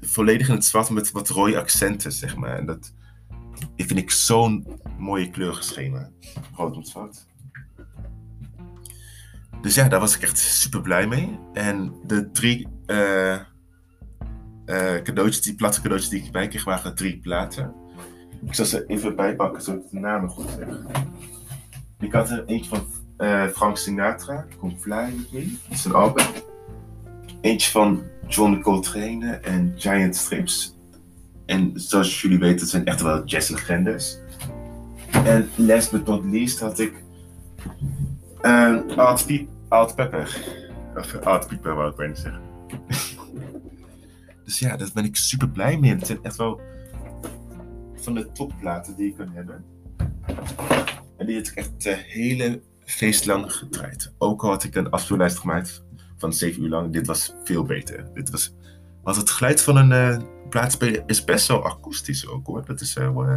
volledig 0.00 0.48
in 0.48 0.54
het 0.54 0.64
zwart 0.64 0.90
met 0.90 1.10
wat 1.10 1.28
rode 1.28 1.58
accenten, 1.58 2.12
zeg 2.12 2.36
maar. 2.36 2.58
En 2.58 2.66
dat 2.66 2.94
vind 3.76 3.98
ik 3.98 4.10
zo'n 4.10 4.80
mooie 4.98 5.30
kleurschema. 5.30 6.10
Rood 6.56 6.76
met 6.76 6.88
zwart. 6.88 7.26
Dus 9.60 9.74
ja, 9.74 9.88
daar 9.88 10.00
was 10.00 10.16
ik 10.16 10.22
echt 10.22 10.38
super 10.38 10.80
blij 10.80 11.06
mee. 11.06 11.38
En 11.52 11.94
de 12.06 12.30
drie 12.30 12.68
uh, 12.86 13.40
uh, 14.66 15.02
cadeautjes, 15.02 15.42
die 15.42 15.54
platte 15.54 15.80
cadeautjes 15.80 16.10
die 16.10 16.18
ik 16.18 16.26
erbij 16.26 16.48
kreeg, 16.48 16.64
waren 16.64 16.94
drie 16.94 17.18
platen. 17.18 17.74
Ik 18.46 18.54
zal 18.54 18.64
ze 18.64 18.86
even 18.86 19.16
bijpakken, 19.16 19.62
zodat 19.62 19.84
ik 19.84 19.90
de 19.90 19.98
namen 19.98 20.28
goed 20.28 20.50
zeg. 20.58 20.68
Ik 22.00 22.12
had 22.12 22.30
er 22.30 22.44
eentje 22.46 22.68
van 22.68 22.86
uh, 23.18 23.46
Frank 23.46 23.76
Sinatra, 23.76 24.46
Come 24.58 24.76
Fly 24.78 25.06
With 25.16 25.32
Me, 25.32 25.56
dat 25.68 25.78
is 25.78 25.84
een 25.84 25.94
album. 25.94 26.26
Eentje 27.40 27.70
van 27.70 28.02
John 28.28 28.60
Coltrane 28.60 29.32
en 29.32 29.72
Giant 29.76 30.16
Strips. 30.16 30.76
En 31.46 31.72
zoals 31.74 32.22
jullie 32.22 32.38
weten, 32.38 32.66
zijn 32.66 32.84
echt 32.84 33.00
wel 33.00 33.24
jazzlegendes. 33.24 34.18
En 35.10 35.50
last 35.56 35.90
but 35.90 36.06
not 36.06 36.24
least 36.24 36.60
had 36.60 36.78
ik 36.78 37.02
uh, 38.42 38.96
Art, 38.96 39.26
Art 39.68 39.94
Pepper. 39.94 40.44
Of 40.96 41.16
Art 41.16 41.46
Pieper 41.46 41.74
wou 41.74 41.90
ik 41.90 41.96
bijna 41.96 42.14
zeggen. 42.14 42.40
dus 44.52 44.60
ja, 44.70 44.76
daar 44.76 44.90
ben 44.94 45.04
ik 45.04 45.16
super 45.16 45.48
blij 45.48 45.78
mee. 45.78 45.90
Het 45.90 46.06
zijn 46.06 46.18
echt 46.22 46.36
wel 46.36 46.60
van 47.94 48.14
de 48.14 48.32
topplaten 48.32 48.96
die 48.96 49.06
je 49.06 49.14
kan 49.14 49.28
hebben. 49.32 49.64
En 51.16 51.26
die 51.26 51.36
heb 51.36 51.46
ik 51.46 51.54
echt 51.54 51.82
de 51.82 51.94
hele 52.06 52.62
feest 52.84 53.26
lang 53.26 53.52
gedraaid. 53.52 54.12
Ook 54.18 54.42
al 54.42 54.50
had 54.50 54.64
ik 54.64 54.74
een 54.74 54.90
afspeellijst 54.90 55.38
gemaakt 55.38 55.84
van 56.16 56.32
7 56.32 56.62
uur 56.62 56.68
lang. 56.68 56.92
Dit 56.92 57.06
was 57.06 57.34
veel 57.44 57.64
beter. 57.64 58.10
Dit 58.14 58.30
was, 58.30 58.54
want 59.02 59.16
het 59.16 59.30
geluid 59.30 59.60
van 59.60 59.76
een 59.76 59.90
uh, 59.90 60.22
plaatspeler 60.48 61.02
is 61.06 61.24
best 61.24 61.48
wel 61.48 61.64
akoestisch 61.64 62.28
ook 62.28 62.46
hoor. 62.46 62.64
Dat 62.64 62.80
is 62.80 62.96
uh, 62.96 63.36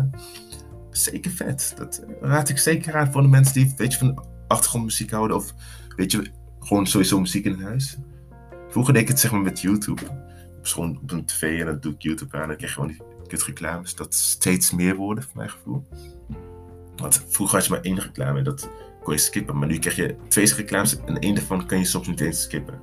zeker 0.89 1.31
vet. 1.31 1.73
Dat 1.77 2.05
raad 2.21 2.49
ik 2.49 2.57
zeker 2.57 2.95
aan 2.95 3.11
voor 3.11 3.21
de 3.21 3.27
mensen 3.27 3.53
die 3.53 3.73
weet 3.77 3.91
je, 3.91 3.99
van 3.99 4.25
achtergrondmuziek 4.47 5.11
houden. 5.11 5.37
Of 5.37 5.53
weet 5.95 6.11
je, 6.11 6.31
gewoon 6.59 6.87
sowieso 6.87 7.19
muziek 7.19 7.45
in 7.45 7.61
huis. 7.61 7.97
Vroeger 8.69 8.93
deed 8.93 9.01
ik 9.01 9.07
het 9.07 9.19
zeg 9.19 9.31
maar 9.31 9.41
met 9.41 9.61
YouTube. 9.61 10.24
Op, 10.65 10.71
gewoon 10.71 10.99
op 11.01 11.11
een 11.11 11.25
tv 11.25 11.59
en 11.59 11.65
dan 11.65 11.79
doe 11.79 11.93
ik 11.93 12.01
YouTube 12.01 12.37
aan. 12.37 12.47
Dan 12.47 12.57
krijg 12.57 12.75
je 12.75 12.81
gewoon 12.81 12.95
die 13.27 13.43
reclames. 13.45 13.95
Dat 13.95 14.13
steeds 14.13 14.71
meer 14.71 14.95
worden, 14.95 15.23
voor 15.23 15.37
mijn 15.37 15.49
gevoel. 15.49 15.87
Want 16.95 17.25
vroeger 17.29 17.57
had 17.57 17.65
je 17.65 17.71
maar 17.71 17.81
één 17.81 17.99
reclame 17.99 18.37
en 18.37 18.43
dat 18.43 18.69
kon 19.03 19.13
je 19.13 19.19
skippen. 19.19 19.57
Maar 19.57 19.67
nu 19.67 19.79
krijg 19.79 19.95
je 19.95 20.15
twee 20.27 20.53
reclames 20.53 20.99
en 20.99 21.19
één 21.19 21.35
daarvan 21.35 21.65
kan 21.65 21.77
je 21.77 21.85
soms 21.85 22.07
niet 22.07 22.21
eens 22.21 22.41
skippen. 22.41 22.81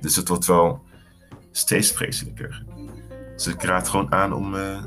Dus 0.00 0.16
het 0.16 0.28
wordt 0.28 0.46
wel 0.46 0.82
steeds 1.50 1.92
vreselijker. 1.92 2.64
Dus 3.34 3.46
ik 3.46 3.62
raad 3.62 3.88
gewoon 3.88 4.12
aan 4.12 4.32
om 4.32 4.54
uh, 4.54 4.84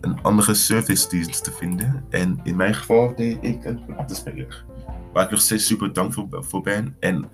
een 0.00 0.22
andere 0.22 0.54
service 0.54 1.08
dienst 1.08 1.44
te 1.44 1.52
vinden. 1.52 2.04
En 2.10 2.40
in 2.42 2.56
mijn 2.56 2.74
geval 2.74 3.14
deed 3.14 3.38
ik 3.40 3.64
een 3.64 3.84
platenspeler. 3.84 4.64
Waar 5.12 5.24
ik 5.24 5.30
nog 5.30 5.40
steeds 5.40 5.66
super 5.66 5.92
dankbaar 5.92 6.44
voor 6.44 6.62
ben. 6.62 6.96
En 7.00 7.30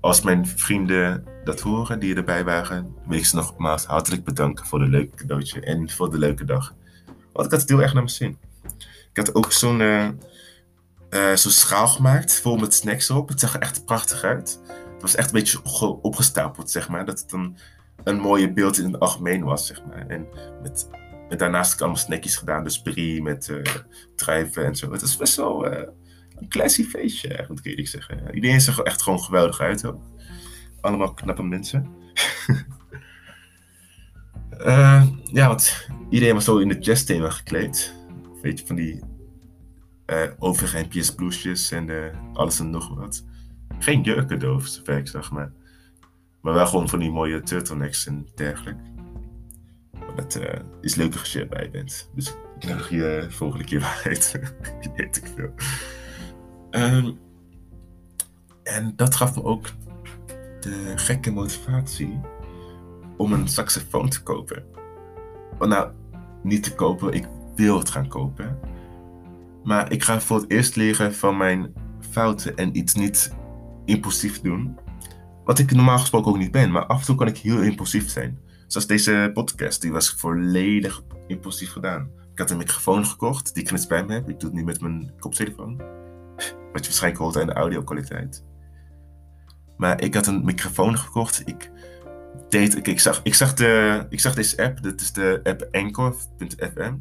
als 0.00 0.22
mijn 0.22 0.46
vrienden 0.46 1.24
dat 1.44 1.60
horen, 1.60 1.98
die 1.98 2.14
erbij 2.14 2.44
waren, 2.44 2.94
wil 3.06 3.18
ik 3.18 3.26
ze 3.26 3.36
nogmaals 3.36 3.84
hartelijk 3.84 4.24
bedanken 4.24 4.66
voor 4.66 4.78
de 4.78 4.88
leuke 4.88 5.16
cadeautje 5.16 5.60
en 5.60 5.90
voor 5.90 6.10
de 6.10 6.18
leuke 6.18 6.44
dag. 6.44 6.74
Want 7.32 7.46
ik 7.46 7.52
had 7.52 7.60
het 7.60 7.68
heel 7.68 7.82
erg 7.82 7.92
naar 7.92 8.02
mijn 8.02 8.14
zin. 8.14 8.38
Ik 9.10 9.16
had 9.16 9.34
ook 9.34 9.52
zo'n 9.52 9.80
uh, 9.80 11.34
schaal 11.34 11.88
gemaakt, 11.88 12.40
vol 12.40 12.56
met 12.56 12.74
snacks 12.74 13.08
erop. 13.08 13.28
Het 13.28 13.40
zag 13.40 13.54
er 13.54 13.60
echt 13.60 13.84
prachtig 13.84 14.22
uit. 14.22 14.60
Het 14.92 15.02
was 15.02 15.14
echt 15.14 15.26
een 15.26 15.38
beetje 15.38 15.62
opgestapeld, 16.02 16.70
zeg 16.70 16.88
maar. 16.88 17.04
Dat 17.04 17.20
het 17.20 17.32
een, 17.32 17.56
een 18.04 18.20
mooie 18.20 18.52
beeld 18.52 18.78
in 18.78 18.92
het 18.92 19.00
algemeen 19.00 19.44
was, 19.44 19.66
zeg 19.66 19.84
maar. 19.84 20.06
En 20.06 20.26
met, 20.62 20.88
daarnaast 21.28 21.68
heb 21.68 21.78
ik 21.78 21.80
allemaal 21.80 22.04
snackjes 22.04 22.36
gedaan. 22.36 22.64
Dus 22.64 22.82
brie 22.82 23.22
met 23.22 23.48
uh, 23.48 23.62
druiven 24.16 24.64
en 24.64 24.76
zo. 24.76 24.92
Het 24.92 25.02
is 25.02 25.16
best 25.16 25.36
wel 25.36 25.66
een 26.40 26.48
classy 26.48 26.84
feestje, 26.84 27.28
eigenlijk, 27.28 27.64
moet 27.64 27.78
ik 27.78 27.88
zeggen. 27.88 28.34
Iedereen 28.34 28.60
zag 28.60 28.78
er 28.78 28.84
echt 28.84 29.02
gewoon 29.02 29.20
geweldig 29.20 29.60
uit 29.60 29.84
ook. 29.84 30.02
Allemaal 30.80 31.14
knappe 31.14 31.42
mensen. 31.42 31.88
uh, 34.58 35.06
ja, 35.38 35.46
want 35.46 35.88
iedereen 36.10 36.34
was 36.34 36.44
zo 36.44 36.58
in 36.58 36.68
de 36.68 36.78
jazzthema 36.78 37.30
gekleed. 37.30 37.94
Weet 38.42 38.58
je, 38.58 38.66
van 38.66 38.76
die 38.76 39.00
uh, 40.06 40.22
overhemdjes, 40.38 41.14
blouses 41.14 41.70
en 41.70 42.12
alles 42.32 42.60
en 42.60 42.70
nog 42.70 42.94
wat. 42.94 43.24
Geen 43.78 44.02
jurken 44.02 44.38
doof, 44.38 44.66
zover 44.66 44.96
ik 44.96 45.08
zag, 45.08 45.30
maar, 45.30 45.52
maar 46.40 46.54
wel 46.54 46.66
gewoon 46.66 46.88
van 46.88 46.98
die 46.98 47.10
mooie 47.10 47.42
turtlenecks 47.42 48.06
en 48.06 48.28
dergelijke. 48.34 48.90
Uh, 50.36 50.60
is 50.80 50.94
leuker 50.94 51.20
als 51.20 51.32
je 51.32 51.40
erbij 51.40 51.70
bent. 51.70 52.10
Dus 52.14 52.34
ik 52.58 52.68
nodig 52.68 52.90
je 52.90 53.26
volgende 53.28 53.64
keer 53.64 54.00
uit. 54.04 54.40
weet 54.96 55.16
ik 55.16 55.26
veel. 55.36 55.52
Um, 56.70 57.18
en 58.62 58.92
dat 58.96 59.14
gaf 59.14 59.34
me 59.34 59.42
ook 59.42 59.66
de 60.60 60.92
gekke 60.96 61.30
motivatie 61.30 62.20
om 63.16 63.32
een 63.32 63.48
saxofoon 63.48 64.08
te 64.08 64.22
kopen. 64.22 64.64
Want 65.58 65.70
nou, 65.70 65.90
niet 66.42 66.62
te 66.62 66.74
kopen, 66.74 67.12
ik 67.12 67.28
wil 67.54 67.78
het 67.78 67.90
gaan 67.90 68.08
kopen. 68.08 68.58
Maar 69.64 69.92
ik 69.92 70.02
ga 70.02 70.20
voor 70.20 70.36
het 70.40 70.50
eerst 70.50 70.76
leren 70.76 71.14
van 71.14 71.36
mijn 71.36 71.74
fouten 72.10 72.56
en 72.56 72.76
iets 72.76 72.94
niet 72.94 73.34
impulsief 73.84 74.40
doen. 74.40 74.78
Wat 75.44 75.58
ik 75.58 75.72
normaal 75.72 75.98
gesproken 75.98 76.30
ook 76.30 76.38
niet 76.38 76.50
ben, 76.50 76.70
maar 76.70 76.86
af 76.86 77.00
en 77.00 77.06
toe 77.06 77.16
kan 77.16 77.26
ik 77.26 77.38
heel 77.38 77.62
impulsief 77.62 78.10
zijn. 78.10 78.38
Zoals 78.66 78.86
deze 78.86 79.30
podcast, 79.34 79.80
die 79.80 79.92
was 79.92 80.10
volledig 80.10 81.02
impulsief 81.26 81.70
gedaan. 81.70 82.10
Ik 82.32 82.38
had 82.38 82.50
een 82.50 82.56
microfoon 82.56 83.06
gekocht, 83.06 83.54
die 83.54 83.62
ik 83.62 83.70
net 83.70 83.88
bij 83.88 84.04
me 84.04 84.12
heb. 84.12 84.28
Ik 84.28 84.40
doe 84.40 84.48
het 84.48 84.58
nu 84.58 84.64
met 84.64 84.80
mijn 84.80 85.12
koptelefoon. 85.18 85.99
Wat 86.72 86.80
je 86.80 86.86
waarschijnlijk 86.86 87.22
hoort 87.22 87.36
aan 87.36 87.46
de 87.46 87.52
audio-kwaliteit. 87.52 88.44
Maar 89.76 90.02
ik 90.02 90.14
had 90.14 90.26
een 90.26 90.44
microfoon 90.44 90.98
gekocht. 90.98 91.42
Ik, 91.44 91.70
deed, 92.48 92.76
ik, 92.76 92.86
ik, 92.86 93.00
zag, 93.00 93.20
ik, 93.22 93.34
zag 93.34 93.54
de, 93.54 94.06
ik 94.08 94.20
zag 94.20 94.34
deze 94.34 94.62
app. 94.62 94.82
Dit 94.82 95.00
is 95.00 95.12
de 95.12 95.40
app 95.42 95.68
Anchor.fm. 95.70 96.94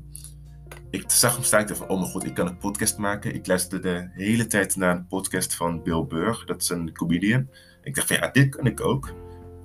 Ik 0.90 1.04
zag 1.08 1.34
hem 1.34 1.44
staan. 1.44 1.62
Ik 1.62 1.68
dacht 1.68 1.80
van, 1.80 1.90
oh 1.90 2.00
mijn 2.00 2.12
god, 2.12 2.26
ik 2.26 2.34
kan 2.34 2.48
een 2.48 2.58
podcast 2.58 2.98
maken. 2.98 3.34
Ik 3.34 3.48
luisterde 3.48 3.90
de 3.90 4.24
hele 4.24 4.48
tijd 4.48 4.76
naar 4.76 4.96
een 4.96 5.08
podcast 5.08 5.56
van 5.56 5.84
Bill 5.84 6.06
Burr. 6.08 6.44
Dat 6.46 6.62
is 6.62 6.70
een 6.70 6.94
comedian. 6.94 7.50
Ik 7.84 7.96
dacht 7.96 8.10
ja, 8.10 8.30
dit 8.32 8.56
kan 8.56 8.66
ik 8.66 8.82
ook. 8.82 9.14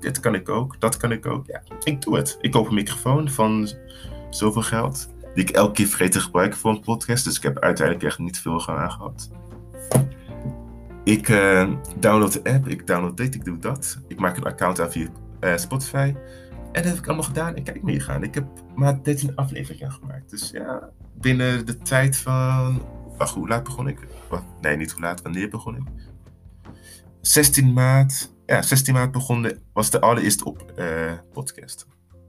Dit 0.01 0.21
kan 0.21 0.35
ik 0.35 0.49
ook. 0.49 0.81
Dat 0.81 0.97
kan 0.97 1.13
ik 1.13 1.27
ook. 1.27 1.47
Ja, 1.47 1.63
ik 1.83 2.03
doe 2.03 2.17
het. 2.17 2.37
Ik 2.41 2.51
koop 2.51 2.69
een 2.69 2.75
microfoon 2.75 3.31
van 3.31 3.71
zoveel 4.31 4.63
geld. 4.63 5.09
Die 5.35 5.45
ik 5.45 5.51
elke 5.51 5.73
keer 5.73 5.87
vergeet 5.87 6.13
te 6.13 6.21
gebruiken 6.21 6.59
voor 6.59 6.71
een 6.71 6.81
podcast. 6.81 7.25
Dus 7.25 7.37
ik 7.37 7.43
heb 7.43 7.59
uiteindelijk 7.59 8.07
echt 8.07 8.19
niet 8.19 8.39
veel 8.39 8.61
gaan 8.61 8.77
aangehad. 8.77 9.31
Ik 11.05 11.29
uh, 11.29 11.71
download 11.99 12.33
de 12.33 12.53
app, 12.53 12.69
ik 12.69 12.87
download 12.87 13.17
dit, 13.17 13.35
ik 13.35 13.45
doe 13.45 13.59
dat. 13.59 13.99
Ik 14.09 14.21
maak 14.21 14.37
een 14.37 14.45
account 14.45 14.81
aan 14.81 14.91
via 14.91 15.09
uh, 15.41 15.57
Spotify. 15.57 16.14
En 16.73 16.83
dat 16.83 16.85
heb 16.85 16.97
ik 16.97 17.07
allemaal 17.07 17.25
gedaan. 17.25 17.57
Ik 17.57 17.64
kijk 17.64 17.83
meegaan. 17.83 18.23
Ik 18.23 18.35
heb 18.35 18.47
maar 18.75 19.03
13 19.03 19.37
afleveringen 19.37 19.93
gemaakt. 19.93 20.31
Dus 20.31 20.50
ja, 20.50 20.91
binnen 21.14 21.67
de 21.67 21.79
tijd 21.79 22.17
van. 22.17 22.83
Wacht, 23.19 23.35
hoe 23.35 23.49
laat 23.49 23.64
begon 23.64 23.88
ik? 23.88 23.99
nee, 24.61 24.76
niet 24.76 24.91
hoe 24.91 25.00
laat, 25.00 25.23
wanneer 25.23 25.49
begon 25.49 25.76
ik? 25.76 25.83
16 27.21 27.73
maart. 27.73 28.33
Ja, 28.47 28.62
16 28.62 28.95
maart 28.95 29.12
begon 29.12 29.43
de, 29.43 29.59
was 29.73 29.91
de 29.91 30.00
allereerste 30.00 30.45
op, 30.45 30.73
uh, 30.76 31.12
podcast. 31.33 31.87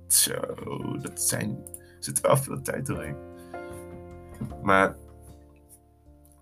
Zo, 0.07 0.33
dat 1.01 1.21
zijn. 1.21 1.57
Zit 1.99 2.21
wel 2.21 2.37
veel 2.37 2.61
tijd 2.61 2.85
doorheen. 2.85 3.15
Maar 4.63 4.95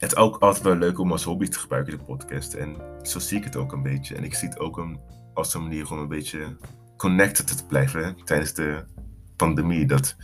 het 0.03 0.12
is 0.12 0.17
ook 0.17 0.38
altijd 0.38 0.63
wel 0.63 0.75
leuk 0.75 1.00
om 1.00 1.12
als 1.12 1.24
hobby 1.24 1.48
te 1.48 1.60
gebruiken, 1.60 1.98
de 1.98 2.03
podcast. 2.03 2.53
En 2.53 2.75
zo 3.01 3.19
zie 3.19 3.38
ik 3.38 3.43
het 3.43 3.55
ook 3.55 3.72
een 3.72 3.83
beetje. 3.83 4.15
En 4.15 4.24
ik 4.24 4.33
zie 4.33 4.50
het 4.50 4.60
ook 4.60 4.88
als 5.33 5.53
een 5.53 5.62
manier 5.62 5.91
om 5.91 6.00
een 6.00 6.07
beetje 6.07 6.57
connected 6.98 7.57
te 7.57 7.65
blijven 7.65 8.15
tijdens 8.24 8.53
de 8.53 8.83
pandemie. 9.36 9.86
Dat 9.86 10.15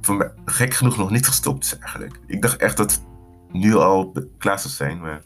voor 0.00 0.16
mij 0.16 0.32
gek 0.44 0.74
genoeg 0.74 0.96
nog 0.96 1.10
niet 1.10 1.26
gestopt 1.26 1.64
is 1.64 1.78
eigenlijk. 1.78 2.20
Ik 2.26 2.42
dacht 2.42 2.56
echt 2.56 2.76
dat 2.76 2.92
het 2.92 3.02
nu 3.52 3.74
al 3.74 4.12
klaar 4.38 4.58
zou 4.58 4.72
zijn. 4.72 5.00
Maar, 5.00 5.22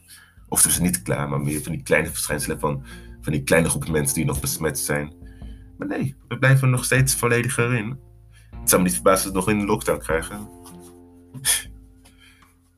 of 0.49 0.61
ze 0.61 0.83
niet 0.83 1.03
klaar, 1.03 1.29
maar 1.29 1.41
meer 1.41 1.63
van 1.63 1.73
die 1.73 1.83
kleine 1.83 2.09
verschijnselen 2.09 2.61
van, 2.61 2.85
van 3.21 3.33
die 3.33 3.43
kleine 3.43 3.69
groepen 3.69 3.93
mensen 3.93 4.15
die 4.15 4.25
nog 4.25 4.41
besmet 4.41 4.79
zijn. 4.79 5.13
Maar 5.79 5.89
nee, 5.89 6.17
we 6.29 6.39
blijven 6.39 6.71
nog 6.71 6.85
steeds 6.85 7.15
volledig 7.15 7.57
erin. 7.57 7.99
Het 8.61 8.69
zou 8.69 8.83
me 8.83 8.87
niet 8.87 8.97
verbazen 8.97 9.33
dat 9.33 9.45
we 9.45 9.51
nog 9.53 9.61
in 9.61 9.67
de 9.67 9.73
lockdown 9.73 9.99
krijgen. 9.99 10.49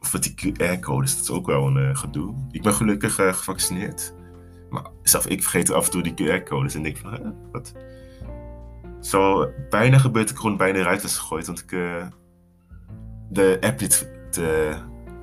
Of 0.03 0.11
die 0.11 0.35
QR-codes, 0.35 1.15
dat 1.15 1.23
is 1.23 1.31
ook 1.31 1.47
wel 1.47 1.67
een 1.67 1.77
uh, 1.77 1.97
gedoe. 1.97 2.35
Ik 2.51 2.63
ben 2.63 2.75
gelukkig 2.75 3.21
uh, 3.21 3.33
gevaccineerd. 3.33 4.15
Maar 4.71 4.87
zelf, 5.03 5.27
ik 5.27 5.43
vergeet 5.43 5.71
af 5.71 5.85
en 5.85 5.91
toe 5.91 6.03
die 6.03 6.13
QR-codes 6.15 6.75
en 6.75 6.83
denk 6.83 6.97
van, 6.97 7.35
wat? 7.53 7.73
Zo 9.01 9.51
bijna 9.71 9.99
gebeurt 9.99 10.31
ik 10.31 10.37
gewoon 10.37 10.57
bijna 10.57 10.79
eruit 10.79 11.03
was 11.03 11.19
gegooid, 11.19 11.47
want 11.47 11.61
ik 11.61 11.73
uh, 11.73 12.07
de 13.31 13.59
app 13.61 13.81
niet 13.81 14.11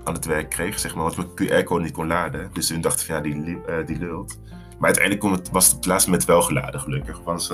aan 0.04 0.14
het 0.14 0.26
werk 0.26 0.50
kreeg, 0.50 0.80
zeg 0.80 0.96
maar, 0.96 1.04
want 1.04 1.16
mijn 1.16 1.64
QR-code 1.64 1.84
niet 1.84 1.94
kon 1.94 2.08
laden. 2.08 2.50
Dus 2.54 2.68
toen 2.68 2.82
dacht 2.82 3.00
ik 3.00 3.06
van, 3.06 3.16
ja, 3.16 3.22
die, 3.22 3.62
die 3.86 3.98
lult. 3.98 4.40
Maar 4.80 4.96
uiteindelijk 4.96 5.52
was 5.52 5.72
het 5.72 5.82
plaats 5.82 6.06
met 6.06 6.26
wel 6.26 6.42
geladen, 6.42 6.80
gelukkig. 6.80 7.20
Want 7.20 7.52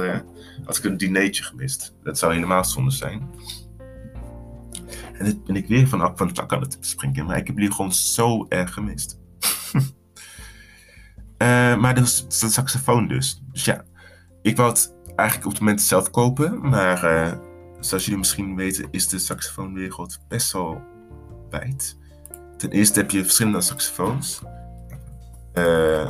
had 0.65 0.77
ik 0.77 0.83
een 0.83 0.97
dinertje 0.97 1.43
gemist. 1.43 1.95
Dat 2.03 2.17
zou 2.17 2.33
helemaal 2.33 2.65
zonde 2.65 2.91
zijn. 2.91 3.29
En 5.13 5.25
dit 5.25 5.43
ben 5.43 5.55
ik 5.55 5.67
weer 5.67 5.87
van, 5.87 6.17
van 6.17 6.27
het 6.27 6.35
dak 6.35 6.53
aan 6.53 6.61
het 6.61 6.77
springen. 6.79 7.25
Maar 7.25 7.37
ik 7.37 7.47
heb 7.47 7.55
jullie 7.55 7.73
gewoon 7.73 7.93
zo 7.93 8.45
erg 8.49 8.73
gemist. 8.73 9.19
uh, 9.73 9.81
maar 11.81 11.95
dus, 11.95 12.27
de 12.27 12.49
saxofoon 12.49 13.07
dus. 13.07 13.43
Dus 13.51 13.65
ja, 13.65 13.83
ik 14.41 14.57
wou 14.57 14.69
het 14.69 14.95
eigenlijk 15.15 15.47
op 15.47 15.53
het 15.53 15.61
moment 15.61 15.81
zelf 15.81 16.09
kopen. 16.09 16.69
Maar 16.69 17.03
uh, 17.03 17.33
zoals 17.79 18.03
jullie 18.03 18.19
misschien 18.19 18.55
weten 18.55 18.87
is 18.91 19.07
de 19.07 19.19
saxofoonwereld 19.19 20.19
best 20.27 20.51
wel 20.51 20.81
wijd. 21.49 21.97
Ten 22.57 22.69
eerste 22.69 22.99
heb 22.99 23.11
je 23.11 23.23
verschillende 23.23 23.61
saxofoons. 23.61 24.41
Uh, 25.53 26.07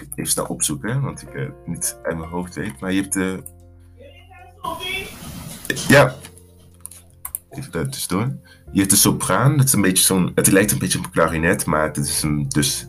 ik 0.00 0.08
even 0.14 0.30
snel 0.30 0.44
opzoeken, 0.44 1.02
want 1.02 1.22
ik 1.22 1.28
het 1.32 1.66
niet 1.66 1.98
uit 2.02 2.16
mijn 2.16 2.30
hoofd 2.30 2.54
weet. 2.54 2.80
Maar 2.80 2.92
je 2.92 3.00
hebt 3.00 3.12
de... 3.12 3.42
Ja, 5.88 6.14
Je 7.54 8.80
hebt 8.80 8.90
de 8.90 8.96
sopraan, 8.96 9.56
dat 9.56 9.66
is 9.66 9.72
een 9.72 9.80
beetje 9.80 10.04
zo'n. 10.04 10.32
Het 10.34 10.50
lijkt 10.50 10.72
een 10.72 10.78
beetje 10.78 10.98
op 10.98 11.04
een 11.04 11.10
klarinet, 11.10 11.66
maar 11.66 11.86
het 11.86 11.96
is 11.96 12.22
een, 12.22 12.48
dus 12.48 12.88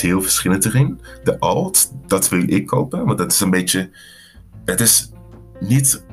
heel 0.00 0.22
verschillend 0.22 0.64
erin. 0.64 1.00
De 1.24 1.38
alt, 1.38 1.92
dat 2.06 2.28
wil 2.28 2.42
ik 2.46 2.66
kopen, 2.66 3.04
want 3.06 3.18
dat 3.18 3.32
is 3.32 3.40
een 3.40 3.50
beetje. 3.50 3.90
Het 4.64 4.80
is 4.80 5.10
niet 5.60 6.04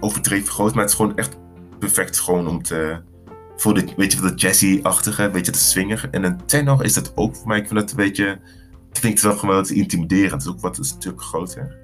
overdreven 0.00 0.52
groot, 0.52 0.74
maar 0.74 0.82
het 0.82 0.92
is 0.92 0.96
gewoon 0.96 1.16
echt 1.16 1.36
perfect 1.78 2.20
gewoon 2.20 2.48
om 2.48 2.62
te. 2.62 3.02
Voor 3.56 3.74
de, 3.74 3.84
weet 3.96 4.12
je, 4.12 4.20
de 4.20 4.34
jazzy-achtige, 4.34 5.30
weet 5.30 5.46
je, 5.46 5.52
de 5.52 5.58
swinger. 5.58 6.08
En 6.10 6.24
een 6.24 6.46
tenor 6.46 6.84
is 6.84 6.92
dat 6.92 7.12
ook 7.14 7.36
voor 7.36 7.46
mij. 7.46 7.58
Ik 7.58 7.66
vind 7.66 7.80
dat 7.80 7.90
een 7.90 7.96
beetje. 7.96 8.40
Klinkt 8.92 9.22
wel 9.22 9.36
gewoon 9.36 9.54
wat 9.54 9.70
intimiderend. 9.70 10.32
Het 10.32 10.42
is 10.42 10.48
ook 10.48 10.60
wat 10.60 10.78
een 10.78 10.84
stuk 10.84 11.22
groter. 11.22 11.76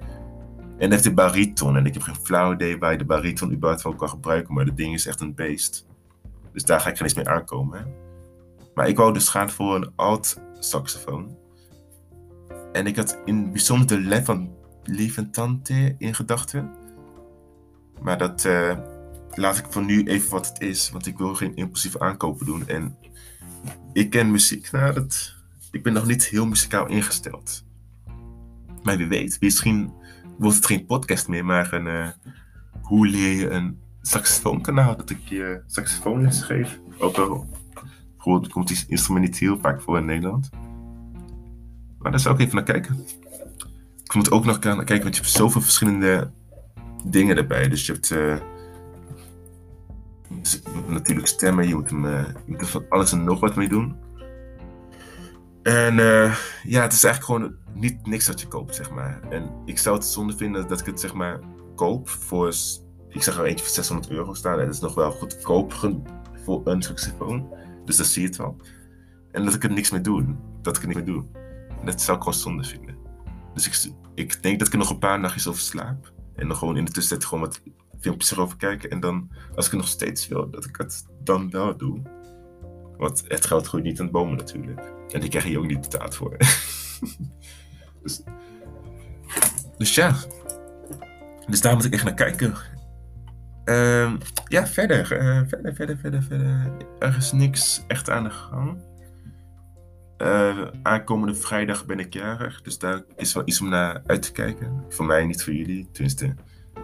En 0.81 0.91
heeft 0.91 1.03
de 1.03 1.13
bariton. 1.13 1.77
En 1.77 1.85
ik 1.85 1.93
heb 1.93 2.03
geen 2.03 2.15
flauw 2.15 2.53
idee 2.53 2.77
waar 2.77 2.91
je 2.91 2.97
de 2.97 3.05
bariton 3.05 3.51
überhaupt 3.51 3.83
wel 3.83 3.95
kan 3.95 4.09
gebruiken. 4.09 4.53
Maar 4.53 4.65
dat 4.65 4.77
ding 4.77 4.93
is 4.93 5.05
echt 5.05 5.21
een 5.21 5.35
beest. 5.35 5.87
Dus 6.53 6.63
daar 6.63 6.79
ga 6.79 6.89
ik 6.89 6.95
geen 6.95 7.05
eens 7.05 7.15
mee 7.15 7.27
aankomen. 7.27 7.93
Maar 8.73 8.87
ik 8.87 8.97
wou 8.97 9.13
dus 9.13 9.29
gaan 9.29 9.49
voor 9.49 9.75
een 9.75 9.91
alt 9.95 10.41
saxofoon. 10.59 11.37
En 12.71 12.87
ik 12.87 12.95
had 12.95 13.17
in 13.25 13.51
bijzonder 13.51 13.87
de 13.87 13.99
Levant, 13.99 14.49
Levantante 14.83 15.95
in 15.97 16.15
gedachten. 16.15 16.71
Maar 18.01 18.17
dat 18.17 18.45
uh, 18.45 18.77
laat 19.33 19.57
ik 19.57 19.65
voor 19.69 19.85
nu 19.85 20.03
even 20.03 20.31
wat 20.31 20.47
het 20.47 20.61
is. 20.61 20.91
Want 20.91 21.07
ik 21.07 21.17
wil 21.17 21.35
geen 21.35 21.55
impulsieve 21.55 21.99
aankopen 21.99 22.45
doen. 22.45 22.67
En 22.67 22.97
ik 23.93 24.09
ken 24.09 24.31
muziek. 24.31 24.71
Nou, 24.71 24.93
dat, 24.93 25.35
ik 25.71 25.83
ben 25.83 25.93
nog 25.93 26.05
niet 26.05 26.25
heel 26.25 26.45
muzikaal 26.45 26.87
ingesteld. 26.87 27.63
Maar 28.83 28.97
wie 28.97 29.07
weet, 29.07 29.37
misschien 29.41 29.99
wordt 30.41 30.55
het 30.55 30.65
geen 30.65 30.85
podcast 30.85 31.27
meer, 31.27 31.45
maar 31.45 31.73
een, 31.73 31.85
uh, 31.85 32.07
hoe 32.81 33.07
leer 33.07 33.33
je 33.33 33.49
een 33.49 33.79
saxofoonkanaal 34.01 34.97
dat 34.97 35.09
ik 35.09 35.19
je 35.23 35.61
saxofoonles 35.67 36.41
geef. 36.41 36.79
Ook 36.97 37.17
al 37.17 37.47
goed, 38.17 38.47
komt 38.47 38.67
die 38.67 38.83
instrument 38.87 39.25
niet 39.25 39.37
heel 39.37 39.59
vaak 39.59 39.81
voor 39.81 39.97
in 39.97 40.05
Nederland. 40.05 40.49
Maar 41.99 42.11
daar 42.11 42.19
zou 42.19 42.35
ik 42.35 42.41
even 42.41 42.55
naar 42.55 42.63
kijken. 42.63 43.05
Ik 44.03 44.13
moet 44.13 44.31
ook 44.31 44.45
nog 44.45 44.59
kijken, 44.59 44.85
want 44.85 45.15
je 45.15 45.21
hebt 45.21 45.33
zoveel 45.33 45.61
verschillende 45.61 46.31
dingen 47.05 47.37
erbij. 47.37 47.67
Dus 47.69 47.85
je 47.85 47.91
hebt 47.91 48.09
uh, 48.09 48.35
natuurlijk 50.87 51.27
stemmen, 51.27 51.67
je 51.67 51.75
moet, 51.75 51.89
hem, 51.89 52.05
uh, 52.05 52.25
je 52.45 52.51
moet 52.51 52.61
er 52.61 52.67
van 52.67 52.85
alles 52.89 53.11
en 53.11 53.23
nog 53.23 53.39
wat 53.39 53.55
mee 53.55 53.69
doen. 53.69 53.95
En 55.63 55.97
uh, 55.97 56.35
ja, 56.63 56.81
het 56.81 56.93
is 56.93 57.03
eigenlijk 57.03 57.23
gewoon 57.23 57.55
niet 57.73 58.07
niks 58.07 58.27
wat 58.27 58.41
je 58.41 58.47
koopt, 58.47 58.75
zeg 58.75 58.91
maar. 58.91 59.21
En 59.29 59.51
ik 59.65 59.77
zou 59.77 59.95
het 59.95 60.05
zonde 60.05 60.37
vinden 60.37 60.67
dat 60.67 60.79
ik 60.79 60.85
het, 60.85 60.99
zeg 60.99 61.13
maar, 61.13 61.39
koop 61.75 62.09
voor... 62.09 62.47
Ik 63.09 63.23
zeg 63.23 63.37
er 63.37 63.45
eentje 63.45 63.65
voor 63.65 63.73
600 63.73 64.09
euro 64.09 64.33
staan. 64.33 64.59
En 64.59 64.65
dat 64.65 64.75
is 64.75 64.81
nog 64.81 64.95
wel 64.95 65.11
goedkoop 65.11 65.73
voor 66.43 66.61
een 66.63 66.81
saxofoon. 66.81 67.53
Dus 67.85 67.97
dat 67.97 68.05
zie 68.05 68.21
je 68.21 68.27
het 68.27 68.37
wel. 68.37 68.57
En 69.31 69.45
dat 69.45 69.53
ik 69.53 69.63
er 69.63 69.71
niks 69.71 69.91
mee 69.91 70.01
doe. 70.01 70.35
Dat 70.61 70.75
ik 70.75 70.81
er 70.81 70.87
niks 70.87 70.99
mee 70.99 71.13
doe. 71.13 71.25
Dat 71.85 72.01
zou 72.01 72.17
ik 72.17 72.23
gewoon 72.23 72.39
zonde 72.39 72.63
vinden. 72.63 72.97
Dus 73.53 73.67
ik, 73.67 73.93
ik 74.15 74.43
denk 74.43 74.57
dat 74.59 74.67
ik 74.67 74.73
er 74.73 74.79
nog 74.79 74.89
een 74.89 74.99
paar 74.99 75.19
nachtjes 75.19 75.47
over 75.47 75.61
slaap. 75.61 76.11
En 76.35 76.47
dan 76.47 76.57
gewoon 76.57 76.77
in 76.77 76.85
de 76.85 76.91
tussentijd 76.91 77.29
gewoon 77.29 77.43
wat 77.43 77.61
filmpjes 77.99 78.31
erover 78.31 78.57
kijken. 78.57 78.89
En 78.89 78.99
dan, 78.99 79.29
als 79.55 79.65
ik 79.65 79.71
het 79.71 79.81
nog 79.81 79.89
steeds 79.89 80.27
wil, 80.27 80.49
dat 80.49 80.65
ik 80.65 80.75
het 80.75 81.05
dan 81.23 81.49
wel 81.49 81.77
doe. 81.77 82.01
Want 83.01 83.23
het 83.27 83.45
geld 83.45 83.67
groeit 83.67 83.83
niet 83.83 83.99
aan 83.99 84.11
bomen 84.11 84.37
natuurlijk. 84.37 84.93
En 85.11 85.19
die 85.19 85.29
krijg 85.29 85.45
je 85.45 85.57
ook 85.57 85.67
niet 85.67 85.81
betaald 85.81 86.15
voor. 86.15 86.37
dus, 88.03 88.23
dus 89.77 89.95
ja. 89.95 90.15
Dus 91.47 91.61
daar 91.61 91.75
moet 91.75 91.85
ik 91.85 91.93
echt 91.93 92.03
naar 92.03 92.13
kijken. 92.13 92.53
Uh, 93.65 94.13
ja, 94.47 94.67
verder, 94.67 95.21
uh, 95.21 95.41
verder, 95.47 95.75
verder, 95.75 95.97
verder, 95.97 96.23
verder. 96.23 96.71
Er 96.99 97.17
is 97.17 97.31
niks 97.31 97.83
echt 97.87 98.09
aan 98.09 98.23
de 98.23 98.29
gang. 98.29 98.77
Uh, 100.17 100.67
aankomende 100.83 101.35
vrijdag 101.35 101.85
ben 101.85 101.99
ik 101.99 102.13
jarig, 102.13 102.61
dus 102.61 102.77
daar 102.77 103.03
is 103.15 103.33
wel 103.33 103.43
iets 103.45 103.61
om 103.61 103.69
naar 103.69 104.01
uit 104.05 104.21
te 104.21 104.31
kijken. 104.31 104.83
Voor 104.89 105.05
mij, 105.05 105.25
niet 105.25 105.43
voor 105.43 105.53
jullie, 105.53 105.89
tenminste. 105.91 106.25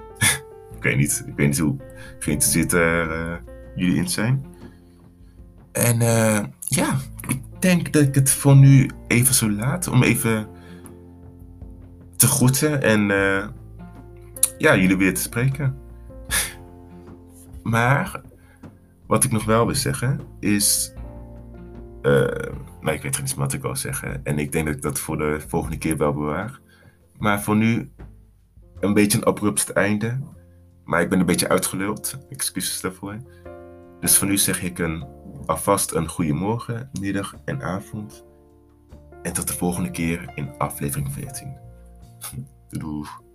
ik 0.78 0.84
weet 0.84 0.98
niet, 0.98 1.24
ik 1.28 1.36
weet 1.36 1.48
niet 1.48 1.60
hoe 1.60 1.76
geïnteresseerd 2.20 2.74
uh, 2.74 3.36
jullie 3.76 3.98
in 3.98 4.10
zijn. 4.10 4.56
En 5.78 6.00
ja, 6.60 6.98
ik 7.28 7.42
denk 7.60 7.94
dat 7.94 8.02
ik 8.02 8.16
het 8.16 8.32
voor 8.32 8.56
nu 8.56 8.90
even 9.08 9.34
zo 9.34 9.52
laat 9.52 9.88
om 9.88 10.04
even 10.04 10.48
te 12.16 12.28
groeten 12.28 12.82
en 12.82 13.02
ja, 14.58 14.76
jullie 14.76 14.98
weer 14.98 15.14
te 15.14 15.22
spreken. 15.22 15.78
Maar 17.64 18.22
wat 19.08 19.24
ik 19.24 19.32
nog 19.32 19.46
wel 19.46 19.66
wil 19.66 19.76
zeggen 19.76 20.20
is. 20.40 20.94
Uh, 22.02 22.28
ik 22.82 23.02
weet 23.02 23.22
niet 23.22 23.36
wat 23.36 23.54
ik 23.54 23.62
wil 23.62 23.76
zeggen. 23.76 24.24
En 24.24 24.40
ik 24.40 24.52
denk 24.52 24.66
dat 24.66 24.76
ik 24.76 24.82
dat 24.82 25.00
voor 25.00 25.18
de 25.18 25.44
volgende 25.48 25.78
keer 25.78 25.98
wel 25.98 26.14
bewaar. 26.14 26.60
Maar 27.18 27.42
voor 27.42 27.56
nu 27.56 27.92
een 28.80 28.94
beetje 28.94 29.18
een 29.18 29.26
abrupt 29.26 29.72
einde. 29.72 30.20
Maar 30.86 31.02
ik 31.02 31.10
ben 31.10 31.20
een 31.20 31.26
beetje 31.26 31.50
uitgeluld. 31.50 32.18
Excuses 32.30 32.82
daarvoor. 32.82 33.18
Dus 34.00 34.18
voor 34.18 34.28
nu 34.28 34.38
zeg 34.38 34.64
ik 34.64 34.80
een, 34.80 35.06
alvast 35.48 35.92
een 35.92 36.10
goede 36.10 36.34
morgen, 36.34 36.90
middag 37.00 37.36
en 37.46 37.64
avond. 37.64 38.26
En 39.22 39.34
tot 39.34 39.48
de 39.48 39.54
volgende 39.54 39.92
keer 39.92 40.32
in 40.36 40.58
aflevering 40.58 41.14
14. 41.14 41.58
Doei. 42.80 43.27